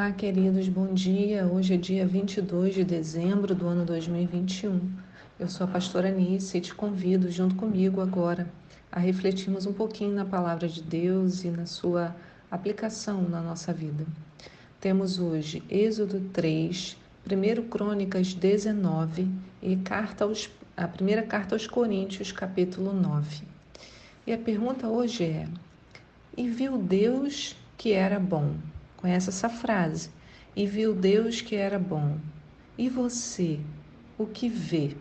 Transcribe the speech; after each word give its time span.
Olá, 0.00 0.12
queridos, 0.12 0.66
bom 0.66 0.94
dia. 0.94 1.44
Hoje 1.44 1.74
é 1.74 1.76
dia 1.76 2.06
22 2.06 2.74
de 2.74 2.84
dezembro 2.84 3.54
do 3.54 3.66
ano 3.66 3.84
2021. 3.84 4.80
Eu 5.38 5.46
sou 5.46 5.66
a 5.66 5.70
pastora 5.70 6.08
Anice 6.08 6.56
e 6.56 6.60
te 6.62 6.74
convido, 6.74 7.30
junto 7.30 7.54
comigo 7.54 8.00
agora, 8.00 8.50
a 8.90 8.98
refletirmos 8.98 9.66
um 9.66 9.74
pouquinho 9.74 10.14
na 10.14 10.24
palavra 10.24 10.66
de 10.66 10.82
Deus 10.82 11.44
e 11.44 11.50
na 11.50 11.66
sua 11.66 12.16
aplicação 12.50 13.28
na 13.28 13.42
nossa 13.42 13.74
vida. 13.74 14.06
Temos 14.80 15.18
hoje 15.18 15.62
Êxodo 15.68 16.18
3, 16.32 16.96
1 17.26 17.68
Crônicas 17.68 18.32
19 18.32 19.28
e 19.60 19.76
carta 19.76 20.24
aos, 20.24 20.48
a 20.78 20.88
primeira 20.88 21.24
carta 21.24 21.54
aos 21.54 21.66
Coríntios, 21.66 22.32
capítulo 22.32 22.94
9. 22.94 23.42
E 24.26 24.32
a 24.32 24.38
pergunta 24.38 24.88
hoje 24.88 25.24
é: 25.24 25.46
E 26.34 26.48
viu 26.48 26.78
Deus 26.78 27.54
que 27.76 27.92
era 27.92 28.18
bom? 28.18 28.54
Conhece 29.00 29.30
essa 29.30 29.48
frase? 29.48 30.10
E 30.54 30.66
viu 30.66 30.94
Deus 30.94 31.40
que 31.40 31.56
era 31.56 31.78
bom. 31.78 32.18
E 32.76 32.88
você, 32.88 33.58
o 34.18 34.26
que 34.26 34.48
vê? 34.48 34.96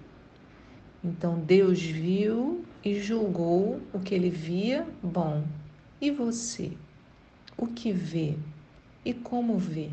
Então 1.03 1.40
Deus 1.40 1.81
viu 1.81 2.63
e 2.84 2.99
julgou 2.99 3.81
o 3.93 3.99
que 3.99 4.16
ele 4.16 4.30
via 4.30 4.88
bom. 5.04 5.43
E 5.99 6.12
você, 6.12 6.71
o 7.57 7.67
que 7.67 7.91
vê? 7.91 8.35
E 9.04 9.13
como 9.13 9.57
vê? 9.57 9.90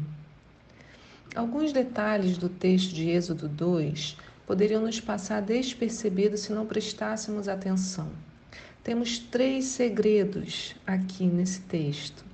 Alguns 1.34 1.72
detalhes 1.72 2.38
do 2.38 2.48
texto 2.48 2.94
de 2.94 3.08
Êxodo 3.10 3.48
2 3.48 4.16
poderiam 4.46 4.82
nos 4.82 5.00
passar 5.00 5.42
despercebidos 5.42 6.40
se 6.40 6.52
não 6.52 6.64
prestássemos 6.64 7.48
atenção. 7.48 8.08
Temos 8.82 9.18
três 9.18 9.64
segredos 9.64 10.76
aqui 10.86 11.24
nesse 11.26 11.60
texto. 11.62 12.24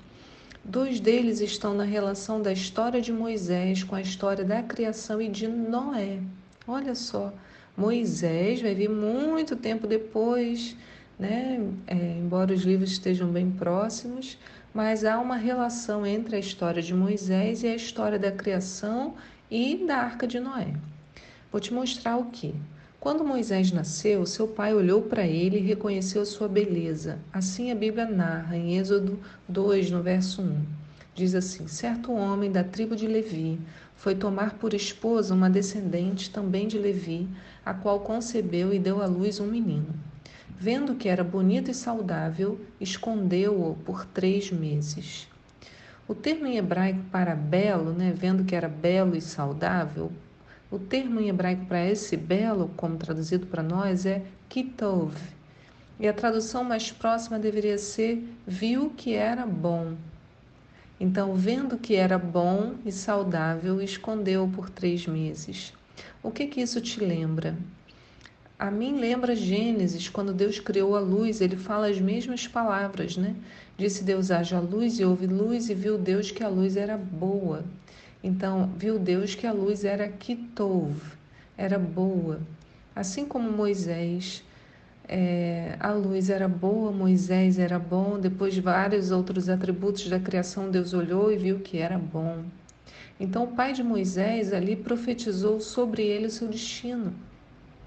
Dois 0.65 1.01
deles 1.01 1.41
estão 1.41 1.75
na 1.75 1.83
relação 1.83 2.41
da 2.41 2.53
história 2.53 3.01
de 3.01 3.13
Moisés 3.13 3.83
com 3.83 3.97
a 3.97 4.01
história 4.01 4.45
da 4.45 4.63
criação 4.63 5.21
e 5.21 5.29
de 5.29 5.49
Noé. 5.49 6.21
Olha 6.69 6.95
só, 6.95 7.33
Moisés 7.77 8.63
vai 8.63 8.73
vir 8.73 8.89
muito 8.89 9.57
tempo 9.57 9.89
depois, 9.89 10.77
né? 11.19 11.61
É, 11.89 11.97
embora 12.17 12.55
os 12.55 12.63
livros 12.63 12.93
estejam 12.93 13.29
bem 13.29 13.51
próximos, 13.51 14.39
mas 14.73 15.05
há 15.05 15.19
uma 15.19 15.37
relação 15.37 16.07
entre 16.07 16.37
a 16.37 16.39
história 16.39 16.81
de 16.81 16.95
Moisés 16.95 17.65
e 17.65 17.67
a 17.67 17.75
história 17.75 18.19
da 18.19 18.31
criação 18.31 19.15
e 19.51 19.85
da 19.85 19.97
arca 19.97 20.29
de 20.29 20.39
Noé. 20.39 20.75
Vou 21.51 21.61
te 21.61 21.75
mostrar 21.75 22.17
o 22.17 22.27
que. 22.27 22.55
Quando 23.03 23.25
Moisés 23.25 23.73
nasceu, 23.73 24.25
seu 24.25 24.47
pai 24.47 24.73
olhou 24.73 25.03
para 25.03 25.27
ele 25.27 25.59
e 25.59 25.61
reconheceu 25.61 26.25
sua 26.25 26.47
beleza. 26.47 27.19
Assim 27.33 27.73
a 27.73 27.75
Bíblia 27.75 28.07
narra 28.07 28.57
em 28.57 28.79
Êxodo 28.79 29.19
2, 29.49 29.91
no 29.91 30.01
verso 30.01 30.41
1. 30.41 30.63
Diz 31.13 31.35
assim: 31.35 31.67
Certo 31.67 32.13
homem 32.13 32.53
da 32.53 32.63
tribo 32.63 32.95
de 32.95 33.09
Levi 33.09 33.59
foi 33.97 34.15
tomar 34.15 34.53
por 34.53 34.73
esposa 34.73 35.35
uma 35.35 35.51
descendente 35.51 36.31
também 36.31 36.69
de 36.69 36.79
Levi, 36.79 37.29
a 37.67 37.75
qual 37.75 37.99
concebeu 37.99 38.73
e 38.73 38.79
deu 38.79 39.03
à 39.03 39.07
luz 39.07 39.41
um 39.41 39.49
menino. 39.49 39.93
Vendo 40.57 40.95
que 40.95 41.09
era 41.09 41.25
bonito 41.25 41.73
e 41.73 41.75
saudável, 41.75 42.61
escondeu-o 42.81 43.75
por 43.85 44.07
três 44.07 44.53
meses. 44.53 45.27
O 46.07 46.15
termo 46.15 46.47
em 46.47 46.57
hebraico 46.57 47.03
para 47.11 47.35
belo, 47.35 47.93
né, 47.93 48.15
vendo 48.17 48.45
que 48.45 48.55
era 48.55 48.69
belo 48.69 49.17
e 49.17 49.21
saudável, 49.21 50.13
o 50.73 50.79
termo 50.79 51.21
em 51.21 51.29
hebraico 51.29 51.67
para 51.67 51.87
esse 51.87 52.17
belo, 52.17 52.71
como 52.79 52.97
traduzido 52.97 53.47
para 53.47 53.63
nós, 53.63 54.07
é 54.07 54.23
kitov. 54.49 55.15
E 56.01 56.09
a 56.09 56.15
tradução 56.15 56.65
mais 56.65 56.91
próxima 56.91 57.39
deveria 57.39 57.77
ser 57.77 58.27
viu 58.47 58.91
que 58.97 59.13
era 59.13 59.45
bom. 59.45 59.93
Então, 60.99 61.35
vendo 61.35 61.77
que 61.77 61.95
era 61.95 62.17
bom 62.17 62.75
e 62.87 62.91
saudável, 62.91 63.83
escondeu 63.83 64.51
por 64.55 64.71
três 64.71 65.07
meses. 65.07 65.75
O 66.23 66.31
que 66.31 66.47
que 66.47 66.63
isso 66.63 66.81
te 66.81 67.01
lembra? 67.01 67.55
A 68.59 68.71
mim 68.71 68.99
lembra 68.99 69.37
Gênesis, 69.37 70.09
quando 70.09 70.33
Deus 70.33 70.59
criou 70.59 70.97
a 70.97 71.01
luz, 71.01 71.43
ele 71.43 71.57
fala 71.57 71.89
as 71.89 72.01
mesmas 72.01 72.47
palavras, 72.49 73.17
né? 73.19 73.35
Disse 73.77 74.03
Deus: 74.05 74.31
haja 74.31 74.59
luz 74.59 74.99
e 74.99 75.05
houve 75.05 75.27
luz, 75.27 75.69
e 75.69 75.75
viu 75.75 75.99
Deus 75.99 76.31
que 76.31 76.43
a 76.43 76.49
luz 76.49 76.77
era 76.79 76.97
boa. 76.97 77.63
Então, 78.23 78.71
viu 78.77 78.99
Deus 78.99 79.35
que 79.35 79.47
a 79.47 79.53
luz 79.53 79.85
era 79.85 80.09
kitov, 80.09 80.97
era 81.57 81.79
boa. 81.79 82.41
Assim 82.95 83.27
como 83.27 83.51
Moisés, 83.51 84.45
é, 85.09 85.77
a 85.81 85.93
luz 85.93 86.31
era 86.31 86.47
boa, 86.47 86.93
Moisés 86.93 87.59
era 87.59 87.79
bom, 87.79 88.21
depois 88.21 88.55
de 88.55 88.61
vários 88.61 89.11
outros 89.11 89.49
atributos 89.49 90.09
da 90.09 90.21
criação, 90.21 90.71
Deus 90.71 90.95
olhou 90.95 91.33
e 91.33 91.37
viu 91.37 91.61
que 91.61 91.79
era 91.79 91.99
bom. 91.99 92.45
Então, 93.19 93.45
o 93.45 93.49
pai 93.49 93.73
de 93.73 93.83
Moisés 93.83 94.53
ali 94.53 94.77
profetizou 94.77 95.61
sobre 95.61 96.03
ele 96.03 96.27
o 96.27 96.31
seu 96.31 96.49
destino. 96.49 97.13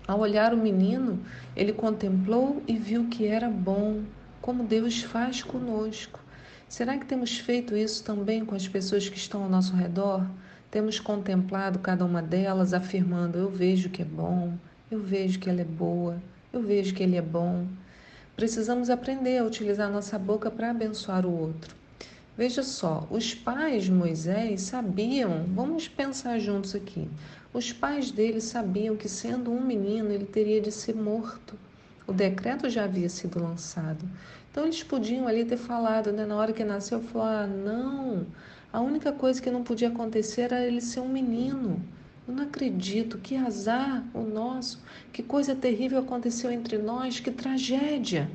Ao 0.08 0.20
olhar 0.20 0.54
o 0.54 0.58
menino, 0.58 1.20
ele 1.56 1.74
contemplou 1.74 2.62
e 2.68 2.78
viu 2.78 3.08
que 3.08 3.26
era 3.26 3.50
bom, 3.50 4.04
como 4.42 4.64
Deus 4.64 5.02
faz 5.02 5.42
conosco. 5.42 6.25
Será 6.76 6.98
que 6.98 7.06
temos 7.06 7.38
feito 7.38 7.74
isso 7.74 8.04
também 8.04 8.44
com 8.44 8.54
as 8.54 8.68
pessoas 8.68 9.08
que 9.08 9.16
estão 9.16 9.44
ao 9.44 9.50
nosso 9.50 9.74
redor? 9.74 10.30
Temos 10.70 11.00
contemplado 11.00 11.80
cada 11.80 12.04
uma 12.04 12.22
delas, 12.22 12.74
afirmando: 12.74 13.38
Eu 13.38 13.50
vejo 13.50 13.90
que 13.90 14.02
é 14.02 14.06
bom, 14.06 14.54
eu 14.92 15.00
vejo 15.00 15.40
que 15.40 15.50
ela 15.50 15.62
é 15.62 15.64
boa, 15.64 16.22
eu 16.52 16.62
vejo 16.62 16.94
que 16.94 17.02
ele 17.02 17.16
é 17.16 17.22
bom. 17.22 17.66
Precisamos 18.36 18.90
aprender 18.90 19.38
a 19.38 19.46
utilizar 19.46 19.90
nossa 19.90 20.20
boca 20.20 20.52
para 20.52 20.72
abençoar 20.72 21.26
o 21.26 21.32
outro. 21.32 21.74
Veja 22.38 22.62
só, 22.62 23.08
os 23.10 23.34
pais 23.34 23.86
de 23.86 23.92
Moisés 23.94 24.64
sabiam, 24.64 25.46
vamos 25.56 25.88
pensar 25.88 26.40
juntos 26.40 26.76
aqui. 26.76 27.08
Os 27.54 27.72
pais 27.72 28.12
dele 28.12 28.42
sabiam 28.42 28.98
que, 28.98 29.08
sendo 29.08 29.50
um 29.50 29.62
menino, 29.62 30.12
ele 30.12 30.26
teria 30.26 30.60
de 30.60 30.74
ser 30.74 30.94
morto. 30.94 31.58
O 32.08 32.14
decreto 32.14 32.70
já 32.70 32.84
havia 32.84 33.10
sido 33.10 33.42
lançado. 33.42 34.08
Então 34.52 34.64
eles 34.64 34.84
podiam 34.84 35.28
ali 35.28 35.44
ter 35.44 35.58
falado, 35.58 36.12
né, 36.12 36.26
na 36.26 36.36
hora 36.36 36.54
que 36.54 36.64
nasceu, 36.64 37.02
falar: 37.02 37.44
ah, 37.44 37.48
não, 37.48 38.26
a 38.72 38.80
única 38.80 39.12
coisa 39.12 39.42
que 39.42 39.50
não 39.50 39.64
podia 39.64 39.90
acontecer 39.90 40.42
era 40.42 40.66
ele 40.66 40.82
ser 40.82 41.00
um 41.00 41.10
menino. 41.10 41.82
Eu 42.28 42.34
não 42.34 42.44
acredito, 42.44 43.18
que 43.18 43.36
azar 43.36 44.04
o 44.14 44.22
nosso, 44.22 44.82
que 45.14 45.22
coisa 45.22 45.56
terrível 45.56 46.00
aconteceu 46.00 46.52
entre 46.52 46.78
nós, 46.78 47.20
que 47.20 47.32
tragédia, 47.32 48.30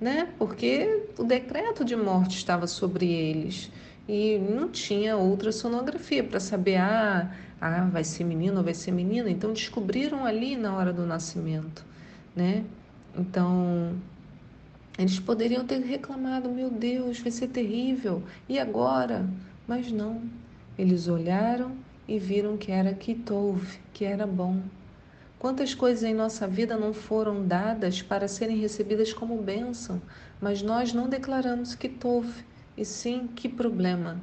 né? 0.00 0.28
Porque 0.38 1.04
o 1.18 1.24
decreto 1.24 1.84
de 1.84 1.96
morte 1.96 2.36
estava 2.36 2.66
sobre 2.66 3.06
eles 3.10 3.70
e 4.08 4.38
não 4.38 4.68
tinha 4.68 5.16
outra 5.16 5.50
sonografia 5.50 6.22
para 6.22 6.40
saber, 6.40 6.76
ah, 6.76 7.30
ah, 7.60 7.84
vai 7.90 8.04
ser 8.04 8.24
menino 8.24 8.58
ou 8.58 8.64
vai 8.64 8.74
ser 8.74 8.92
menina. 8.92 9.30
Então 9.30 9.52
descobriram 9.52 10.24
ali 10.24 10.56
na 10.56 10.76
hora 10.76 10.92
do 10.92 11.06
nascimento, 11.06 11.84
né? 12.34 12.64
Então, 13.16 13.96
eles 14.98 15.18
poderiam 15.18 15.66
ter 15.66 15.80
reclamado: 15.80 16.50
meu 16.50 16.70
Deus, 16.70 17.18
vai 17.20 17.30
ser 17.30 17.48
terrível, 17.48 18.22
e 18.48 18.58
agora? 18.58 19.28
Mas 19.66 19.90
não. 19.90 20.22
Eles 20.78 21.08
olharam 21.08 21.72
e 22.06 22.18
viram 22.18 22.56
que 22.56 22.70
era 22.70 22.92
Kitov, 22.92 23.78
que 23.92 24.04
era 24.04 24.26
bom. 24.26 24.60
Quantas 25.38 25.74
coisas 25.74 26.02
em 26.04 26.14
nossa 26.14 26.46
vida 26.46 26.76
não 26.76 26.92
foram 26.92 27.46
dadas 27.46 28.02
para 28.02 28.28
serem 28.28 28.58
recebidas 28.58 29.12
como 29.12 29.42
bênção, 29.42 30.00
mas 30.40 30.62
nós 30.62 30.92
não 30.92 31.08
declaramos 31.08 31.74
Kitov, 31.74 32.26
e 32.76 32.84
sim 32.84 33.28
que 33.34 33.48
problema. 33.48 34.20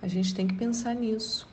A 0.00 0.08
gente 0.08 0.34
tem 0.34 0.46
que 0.46 0.54
pensar 0.54 0.94
nisso. 0.94 1.48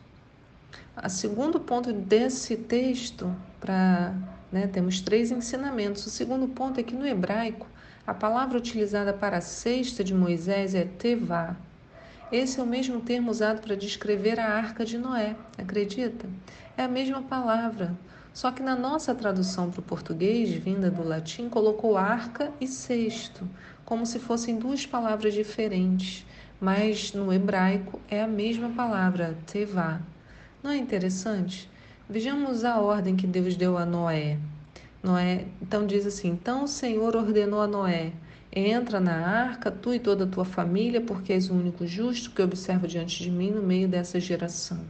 O 1.01 1.09
segundo 1.09 1.59
ponto 1.59 1.91
desse 1.91 2.55
texto 2.55 3.33
para 3.59 4.13
né? 4.53 4.67
Temos 4.67 5.01
três 5.01 5.31
ensinamentos. 5.31 6.05
O 6.05 6.09
segundo 6.11 6.47
ponto 6.47 6.79
é 6.79 6.83
que 6.83 6.95
no 6.95 7.05
hebraico, 7.05 7.65
a 8.05 8.13
palavra 8.13 8.57
utilizada 8.57 9.11
para 9.11 9.37
a 9.37 9.41
cesta 9.41 10.03
de 10.03 10.13
Moisés 10.13 10.75
é 10.75 10.85
tevá. 10.85 11.57
Esse 12.31 12.59
é 12.59 12.63
o 12.63 12.67
mesmo 12.67 13.01
termo 13.01 13.31
usado 13.31 13.61
para 13.61 13.75
descrever 13.75 14.39
a 14.39 14.53
arca 14.53 14.85
de 14.85 14.97
Noé, 14.97 15.35
acredita? 15.57 16.27
É 16.77 16.83
a 16.83 16.87
mesma 16.87 17.21
palavra, 17.21 17.97
só 18.33 18.51
que 18.51 18.63
na 18.63 18.75
nossa 18.75 19.13
tradução 19.13 19.69
para 19.69 19.79
o 19.79 19.83
português, 19.83 20.49
vinda 20.51 20.89
do 20.89 21.03
latim, 21.03 21.49
colocou 21.49 21.97
arca 21.97 22.51
e 22.59 22.67
cesto, 22.67 23.47
como 23.85 24.05
se 24.05 24.19
fossem 24.19 24.57
duas 24.57 24.85
palavras 24.85 25.33
diferentes, 25.33 26.25
mas 26.59 27.13
no 27.13 27.31
hebraico 27.31 27.99
é 28.09 28.21
a 28.21 28.27
mesma 28.27 28.69
palavra, 28.69 29.37
tevá. 29.45 30.01
Não 30.63 30.71
é 30.71 30.77
interessante? 30.77 31.69
Vejamos 32.09 32.65
a 32.65 32.81
ordem 32.81 33.15
que 33.15 33.25
Deus 33.25 33.55
deu 33.55 33.77
a 33.77 33.85
Noé. 33.85 34.37
Noé, 35.01 35.45
então 35.61 35.87
diz 35.87 36.05
assim: 36.05 36.31
Então 36.31 36.65
o 36.65 36.67
Senhor 36.67 37.15
ordenou 37.15 37.61
a 37.61 37.67
Noé: 37.67 38.11
Entra 38.51 38.99
na 38.99 39.25
arca, 39.25 39.71
tu 39.71 39.93
e 39.93 39.99
toda 39.99 40.25
a 40.25 40.27
tua 40.27 40.43
família, 40.43 40.99
porque 40.99 41.31
és 41.31 41.49
o 41.49 41.53
único 41.53 41.87
justo 41.87 42.31
que 42.31 42.41
observo 42.41 42.89
diante 42.89 43.23
de 43.23 43.31
mim 43.31 43.51
no 43.51 43.63
meio 43.63 43.87
dessa 43.87 44.19
geração. 44.19 44.81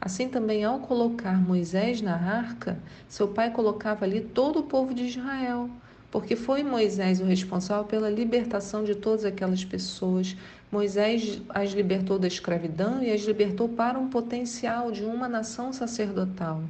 Assim 0.00 0.30
também, 0.30 0.64
ao 0.64 0.80
colocar 0.80 1.38
Moisés 1.38 2.00
na 2.00 2.16
arca, 2.16 2.78
seu 3.06 3.28
pai 3.28 3.50
colocava 3.50 4.06
ali 4.06 4.22
todo 4.22 4.60
o 4.60 4.62
povo 4.62 4.94
de 4.94 5.04
Israel, 5.04 5.68
porque 6.10 6.34
foi 6.34 6.62
Moisés 6.64 7.20
o 7.20 7.24
responsável 7.24 7.84
pela 7.84 8.10
libertação 8.10 8.82
de 8.82 8.94
todas 8.94 9.24
aquelas 9.24 9.64
pessoas. 9.64 10.36
Moisés 10.70 11.40
as 11.48 11.70
libertou 11.70 12.18
da 12.18 12.26
escravidão 12.26 13.02
e 13.02 13.10
as 13.12 13.22
libertou 13.22 13.68
para 13.68 13.98
um 13.98 14.08
potencial 14.08 14.90
de 14.90 15.04
uma 15.04 15.28
nação 15.28 15.72
sacerdotal. 15.72 16.62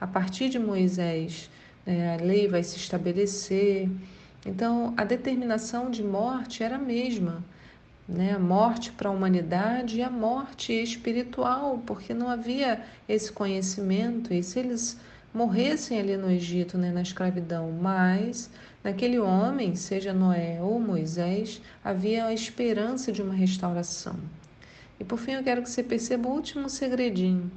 A 0.00 0.06
partir 0.06 0.48
de 0.48 0.58
Moisés, 0.58 1.48
né, 1.86 2.14
a 2.14 2.22
lei 2.22 2.48
vai 2.48 2.62
se 2.62 2.76
estabelecer. 2.76 3.88
Então, 4.44 4.92
a 4.96 5.04
determinação 5.04 5.90
de 5.90 6.02
morte 6.02 6.62
era 6.62 6.76
a 6.76 6.78
mesma. 6.78 7.42
Né? 8.06 8.32
A 8.32 8.38
morte 8.38 8.92
para 8.92 9.08
a 9.08 9.12
humanidade 9.12 9.98
e 9.98 10.02
a 10.02 10.10
morte 10.10 10.72
espiritual, 10.72 11.80
porque 11.86 12.12
não 12.12 12.28
havia 12.28 12.82
esse 13.08 13.30
conhecimento. 13.30 14.34
E 14.34 14.42
se 14.42 14.58
eles 14.58 14.98
morressem 15.32 15.98
ali 15.98 16.16
no 16.16 16.30
Egito, 16.30 16.76
né, 16.76 16.90
na 16.90 17.02
escravidão, 17.02 17.70
mas 17.70 18.50
naquele 18.82 19.18
homem, 19.18 19.74
seja 19.74 20.12
Noé 20.12 20.58
ou 20.60 20.80
Moisés, 20.80 21.60
havia 21.84 22.26
a 22.26 22.34
esperança 22.34 23.12
de 23.12 23.22
uma 23.22 23.34
restauração. 23.34 24.16
E 24.98 25.04
por 25.04 25.18
fim, 25.18 25.32
eu 25.32 25.42
quero 25.42 25.62
que 25.62 25.70
você 25.70 25.82
perceba 25.82 26.28
o 26.28 26.32
último 26.32 26.68
segredinho. 26.68 27.50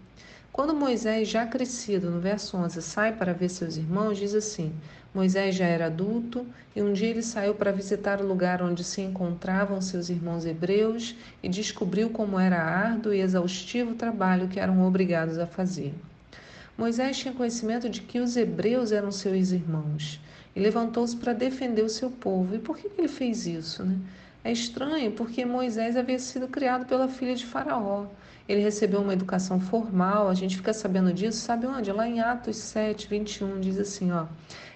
Quando 0.51 0.73
Moisés, 0.73 1.27
já 1.27 1.45
crescido, 1.45 2.09
no 2.09 2.19
verso 2.19 2.55
11, 2.55 2.81
sai 2.81 3.11
para 3.11 3.33
ver 3.33 3.49
seus 3.49 3.75
irmãos, 3.75 4.17
diz 4.17 4.33
assim: 4.33 4.73
Moisés 5.13 5.53
já 5.55 5.65
era 5.65 5.87
adulto 5.87 6.45
e 6.75 6.81
um 6.81 6.93
dia 6.93 7.09
ele 7.09 7.21
saiu 7.21 7.53
para 7.55 7.71
visitar 7.71 8.21
o 8.21 8.27
lugar 8.27 8.61
onde 8.61 8.83
se 8.83 9.01
encontravam 9.01 9.81
seus 9.81 10.09
irmãos 10.09 10.45
hebreus 10.45 11.15
e 11.43 11.49
descobriu 11.49 12.09
como 12.09 12.39
era 12.39 12.61
árduo 12.61 13.13
e 13.13 13.19
exaustivo 13.19 13.91
o 13.91 13.95
trabalho 13.95 14.47
que 14.47 14.59
eram 14.59 14.85
obrigados 14.85 15.37
a 15.37 15.45
fazer. 15.45 15.93
Moisés 16.77 17.17
tinha 17.17 17.33
conhecimento 17.33 17.89
de 17.89 18.01
que 18.01 18.19
os 18.19 18.35
hebreus 18.35 18.91
eram 18.91 19.11
seus 19.11 19.51
irmãos 19.51 20.19
e 20.55 20.59
levantou-se 20.59 21.15
para 21.15 21.31
defender 21.31 21.83
o 21.83 21.89
seu 21.89 22.11
povo. 22.11 22.53
E 22.55 22.59
por 22.59 22.77
que 22.77 22.89
ele 22.97 23.07
fez 23.07 23.47
isso? 23.47 23.83
Né? 23.83 23.97
É 24.43 24.51
estranho 24.51 25.11
porque 25.11 25.45
Moisés 25.45 25.95
havia 25.95 26.19
sido 26.19 26.47
criado 26.47 26.85
pela 26.85 27.07
filha 27.07 27.33
de 27.33 27.45
Faraó. 27.45 28.07
Ele 28.47 28.61
recebeu 28.61 29.01
uma 29.01 29.13
educação 29.13 29.59
formal, 29.59 30.27
a 30.27 30.33
gente 30.33 30.57
fica 30.57 30.71
sabendo 30.71 31.11
disso, 31.11 31.39
sabe 31.39 31.65
onde? 31.65 31.91
Lá 31.91 32.07
em 32.07 32.19
Atos 32.19 32.57
7, 32.57 33.07
21, 33.07 33.59
diz 33.59 33.79
assim: 33.79 34.11
ó. 34.11 34.27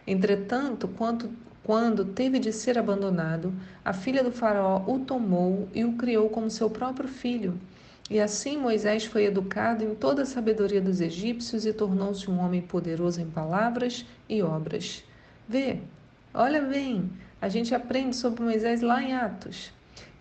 Entretanto, 0.07 0.87
quanto, 0.87 1.29
quando 1.63 2.03
teve 2.03 2.39
de 2.39 2.51
ser 2.51 2.79
abandonado, 2.79 3.53
a 3.85 3.93
filha 3.93 4.23
do 4.23 4.31
Faraó 4.31 4.83
o 4.87 4.99
tomou 4.99 5.69
e 5.73 5.85
o 5.85 5.93
criou 5.93 6.29
como 6.29 6.49
seu 6.49 6.69
próprio 6.69 7.07
filho. 7.07 7.59
E 8.09 8.19
assim 8.19 8.57
Moisés 8.57 9.05
foi 9.05 9.25
educado 9.25 9.83
em 9.83 9.93
toda 9.93 10.23
a 10.23 10.25
sabedoria 10.25 10.81
dos 10.81 10.99
egípcios 10.99 11.65
e 11.65 11.71
tornou-se 11.71 12.29
um 12.29 12.39
homem 12.39 12.61
poderoso 12.61 13.21
em 13.21 13.29
palavras 13.29 14.03
e 14.27 14.41
obras. 14.41 15.03
Vê, 15.47 15.79
olha 16.33 16.61
bem, 16.61 17.11
a 17.39 17.47
gente 17.47 17.75
aprende 17.75 18.15
sobre 18.15 18.43
Moisés 18.43 18.81
lá 18.81 19.03
em 19.03 19.13
Atos. 19.13 19.71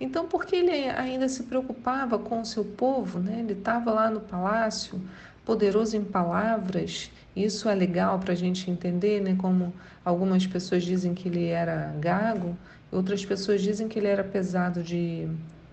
Então, 0.00 0.29
por 0.29 0.44
que 0.44 0.56
ele 0.56 0.70
ainda 0.90 1.29
se 1.29 1.44
preocupava 1.44 2.19
com 2.19 2.43
o 2.43 2.44
seu 2.44 2.64
povo? 2.64 3.19
Né? 3.20 3.40
Ele 3.40 3.55
estava 3.55 3.90
lá 3.90 4.11
no 4.11 4.20
palácio, 4.20 5.00
poderoso 5.44 5.96
em 5.96 6.05
palavras. 6.05 7.11
Isso 7.35 7.69
é 7.69 7.75
legal 7.75 8.19
para 8.19 8.32
a 8.32 8.37
gente 8.37 8.70
entender, 8.70 9.20
né? 9.20 9.35
Como 9.38 9.73
algumas 10.05 10.46
pessoas 10.46 10.85
dizem 10.85 11.14
que 11.14 11.29
ele 11.29 11.46
era 11.46 11.94
gago, 11.99 12.56
outras 12.93 13.25
pessoas 13.25 13.62
dizem 13.62 13.88
que 13.88 13.99
ele 13.99 14.08
era 14.08 14.23
pesado 14.23 14.82
de 14.82 15.29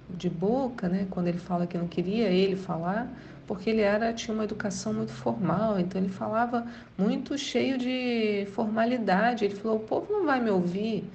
de 0.10 0.30
boca, 0.30 0.88
né, 0.88 1.08
quando 1.10 1.28
ele 1.28 1.38
fala 1.38 1.66
que 1.68 1.78
não 1.78 1.88
queria 1.88 2.28
ele 2.30 2.56
falar, 2.56 3.12
porque 3.48 3.70
ele 3.70 3.82
era 3.82 4.14
tinha 4.14 4.34
uma 4.34 4.44
educação 4.44 4.94
muito 4.94 5.12
formal, 5.12 5.80
então 5.80 6.02
ele 6.02 6.12
falava 6.12 6.66
muito 6.98 7.38
cheio 7.38 7.78
de 7.78 8.48
formalidade. 8.54 9.46
Ele 9.46 9.56
falou: 9.56 9.78
"O 9.78 9.82
povo 9.82 10.12
não 10.12 10.26
vai 10.26 10.42
me 10.42 10.50
ouvir", 10.50 11.10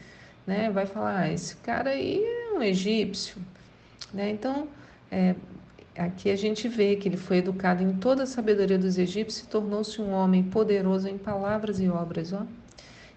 né? 0.47 0.71
Vai 0.71 0.87
falar: 0.87 1.21
ah, 1.21 1.33
"Esse 1.33 1.57
cara 1.57 1.91
aí 1.91 2.23
é 2.23 2.53
um 2.57 2.63
egípcio", 2.63 3.41
né? 4.13 4.31
Então, 4.31 4.69
é, 5.11 5.35
aqui 5.97 6.31
a 6.31 6.37
gente 6.37 6.69
vê 6.69 6.97
que 6.97 7.09
ele 7.09 7.17
foi 7.17 7.39
educado 7.39 7.83
em 7.83 7.95
toda 7.95 8.23
a 8.25 8.27
sabedoria 8.27 8.79
dos 8.79 8.99
egípcios 8.99 9.45
e 9.45 9.49
tornou-se 9.49 10.01
um 10.01 10.13
homem 10.13 10.43
poderoso 10.45 11.09
em 11.09 11.19
palavras 11.19 11.81
e 11.81 11.89
obras, 11.89 12.33
ó. 12.33 12.47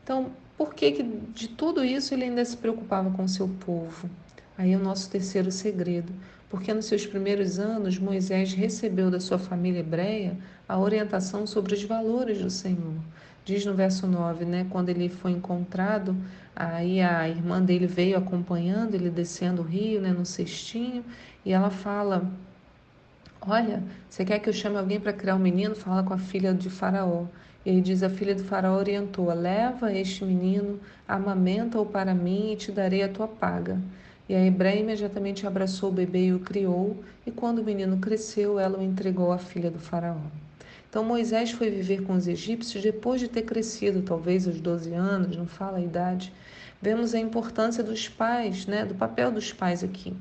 Então, 0.03 0.31
por 0.57 0.73
que, 0.73 0.91
que 0.91 1.03
de 1.03 1.47
tudo 1.47 1.83
isso 1.83 2.13
ele 2.13 2.25
ainda 2.25 2.43
se 2.43 2.57
preocupava 2.57 3.09
com 3.11 3.27
seu 3.27 3.47
povo? 3.47 4.09
Aí 4.57 4.73
é 4.73 4.77
o 4.77 4.83
nosso 4.83 5.09
terceiro 5.09 5.51
segredo, 5.51 6.13
porque 6.49 6.73
nos 6.73 6.85
seus 6.85 7.05
primeiros 7.05 7.57
anos 7.57 7.97
Moisés 7.97 8.53
recebeu 8.53 9.09
da 9.09 9.19
sua 9.19 9.39
família 9.39 9.79
hebreia 9.79 10.37
a 10.69 10.77
orientação 10.77 11.47
sobre 11.47 11.73
os 11.73 11.83
valores 11.83 12.39
do 12.39 12.49
Senhor. 12.49 12.95
Diz 13.45 13.65
no 13.65 13.73
verso 13.73 14.07
9, 14.07 14.45
né, 14.45 14.67
quando 14.69 14.89
ele 14.89 15.09
foi 15.09 15.31
encontrado, 15.31 16.15
aí 16.55 17.01
a 17.01 17.27
irmã 17.27 17.61
dele 17.61 17.87
veio 17.87 18.17
acompanhando 18.17 18.95
ele 18.95 19.09
descendo 19.09 19.61
o 19.61 19.65
rio, 19.65 19.99
né, 19.99 20.11
no 20.11 20.25
cestinho, 20.25 21.03
e 21.43 21.51
ela 21.51 21.69
fala: 21.69 22.31
Olha, 23.41 23.83
você 24.09 24.23
quer 24.23 24.39
que 24.39 24.47
eu 24.47 24.53
chame 24.53 24.77
alguém 24.77 24.99
para 24.99 25.11
criar 25.11 25.35
um 25.35 25.39
menino? 25.39 25.75
Fala 25.75 26.03
com 26.03 26.13
a 26.13 26.17
filha 26.17 26.53
de 26.53 26.69
Faraó. 26.69 27.25
E 27.65 27.81
diz: 27.81 28.01
A 28.01 28.09
filha 28.09 28.33
de 28.33 28.43
Faraó 28.43 28.77
orientou: 28.77 29.33
Leva 29.33 29.91
este 29.91 30.23
menino, 30.23 30.79
amamenta-o 31.05 31.85
para 31.85 32.13
mim 32.13 32.53
e 32.53 32.55
te 32.55 32.71
darei 32.71 33.03
a 33.03 33.09
tua 33.09 33.27
paga. 33.27 33.81
E 34.33 34.35
a 34.35 34.43
hebreia 34.43 34.79
imediatamente 34.79 35.45
abraçou 35.45 35.89
o 35.89 35.93
bebê 35.93 36.25
e 36.25 36.33
o 36.33 36.39
criou, 36.39 37.03
e 37.23 37.29
quando 37.29 37.59
o 37.59 37.63
menino 37.63 37.97
cresceu, 37.97 38.57
ela 38.57 38.79
o 38.79 38.81
entregou 38.81 39.31
à 39.31 39.37
filha 39.37 39.69
do 39.69 39.77
faraó. 39.77 40.17
Então 40.89 41.03
Moisés 41.03 41.51
foi 41.51 41.69
viver 41.69 42.01
com 42.01 42.13
os 42.13 42.27
egípcios 42.27 42.81
depois 42.81 43.21
de 43.21 43.27
ter 43.27 43.43
crescido, 43.43 44.01
talvez 44.01 44.47
aos 44.47 44.59
12 44.59 44.91
anos, 44.91 45.37
não 45.37 45.45
fala 45.45 45.77
a 45.77 45.81
idade. 45.81 46.33
Vemos 46.81 47.13
a 47.13 47.19
importância 47.19 47.83
dos 47.83 48.09
pais, 48.09 48.65
né, 48.65 48.83
do 48.83 48.95
papel 48.95 49.31
dos 49.31 49.53
pais 49.53 49.83
aqui. 49.83 50.15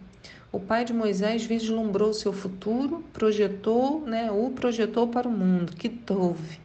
O 0.52 0.60
pai 0.60 0.84
de 0.84 0.92
Moisés 0.92 1.46
vislumbrou 1.46 2.12
seu 2.12 2.34
futuro, 2.34 3.02
projetou, 3.14 4.02
né, 4.02 4.30
o 4.30 4.50
projetou 4.50 5.08
para 5.08 5.26
o 5.26 5.32
mundo, 5.32 5.72
que 5.74 5.88
tove. 5.88 6.60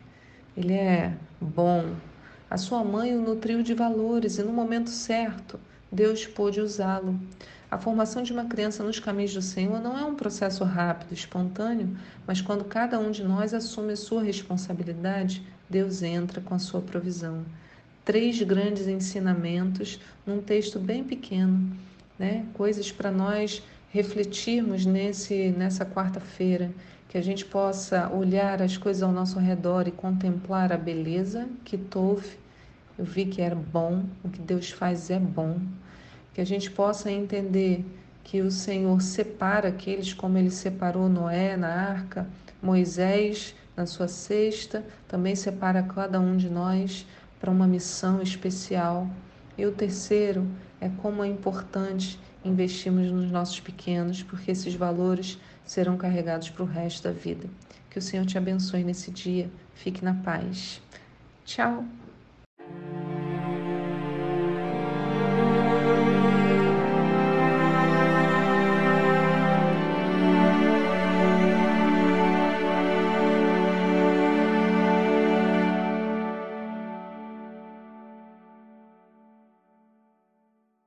Ele 0.57 0.73
é 0.73 1.13
bom. 1.39 1.95
A 2.49 2.57
sua 2.57 2.83
mãe 2.83 3.15
o 3.15 3.21
nutriu 3.21 3.63
de 3.63 3.73
valores 3.73 4.38
e 4.38 4.44
no 4.44 4.51
momento 4.51 4.89
certo 4.89 5.57
Deus 5.92 6.25
pôde 6.25 6.60
usá-lo. 6.60 7.18
A 7.72 7.78
formação 7.78 8.22
de 8.22 8.34
uma 8.34 8.45
criança 8.45 8.84
nos 8.84 9.00
caminhos 9.00 9.34
do 9.34 9.42
Senhor 9.42 9.80
não 9.81 9.98
é 9.98 10.04
um 10.04 10.16
processo 10.16 10.63
rápido, 10.63 11.13
espontâneo, 11.13 11.98
mas 12.25 12.42
quando 12.42 12.66
cada 12.66 13.00
um 13.00 13.12
de 13.12 13.24
nós 13.24 13.54
assume 13.54 13.94
a 13.94 13.98
sua 13.98 14.22
responsabilidade, 14.22 15.44
Deus 15.69 16.02
entra 16.02 16.42
com 16.42 16.54
a 16.54 16.59
sua 16.59 16.81
provisão. 16.81 17.44
Três 18.04 18.42
grandes 18.42 18.88
ensinamentos 18.88 20.00
num 20.26 20.42
texto 20.42 20.80
bem 20.80 21.04
pequeno, 21.04 21.76
né? 22.18 22.45
Coisas 22.54 22.92
para 22.92 23.11
nós 23.11 23.61
refletirmos 23.90 24.85
nesse 24.85 25.50
nessa 25.52 25.85
quarta-feira, 25.85 26.71
que 27.09 27.18
a 27.18 27.21
gente 27.21 27.45
possa 27.45 28.09
olhar 28.09 28.61
as 28.61 28.78
coisas 28.78 29.04
ao 29.04 29.11
nosso 29.11 29.40
redor 29.40 29.88
e 29.88 29.92
contemplar 29.92 30.71
a 30.71 30.78
beleza 30.78 31.47
que 31.64 31.78
tove 31.78 32.38
eu 32.97 33.06
vi 33.06 33.26
que 33.26 33.44
era 33.44 33.56
bom, 33.56 34.06
o 34.23 34.30
que 34.30 34.42
Deus 34.42 34.71
faz 34.71 35.11
é 35.11 35.19
bom, 35.19 35.59
que 36.37 36.41
a 36.41 36.45
gente 36.45 36.69
possa 36.69 37.11
entender 37.11 37.83
que 38.23 38.41
o 38.41 38.51
Senhor 38.51 39.01
separa 39.01 39.69
aqueles 39.69 40.13
como 40.13 40.37
ele 40.37 40.51
separou 40.51 41.09
Noé 41.09 41.57
na 41.57 41.67
arca, 41.67 42.27
Moisés 42.61 43.56
na 43.75 43.87
sua 43.87 44.07
cesta, 44.07 44.85
também 45.07 45.35
separa 45.35 45.81
cada 45.81 46.19
um 46.19 46.37
de 46.37 46.47
nós 46.47 47.07
para 47.39 47.49
uma 47.49 47.65
missão 47.65 48.21
especial. 48.21 49.09
E 49.57 49.65
o 49.65 49.71
terceiro 49.71 50.47
é 50.79 50.87
como 51.01 51.23
é 51.23 51.27
importante 51.27 52.19
investirmos 52.45 53.11
nos 53.11 53.31
nossos 53.31 53.59
pequenos, 53.59 54.21
porque 54.21 54.51
esses 54.51 54.75
valores 54.75 55.39
serão 55.65 55.97
carregados 55.97 56.51
para 56.51 56.61
o 56.61 56.67
resto 56.67 57.06
da 57.06 57.11
vida. 57.11 57.49
Que 57.89 57.97
o 57.97 58.01
Senhor 58.01 58.27
te 58.27 58.37
abençoe 58.37 58.83
nesse 58.83 59.09
dia. 59.09 59.49
Fique 59.73 60.06
na 60.06 60.13
paz. 60.13 60.83
Tchau. 61.44 61.83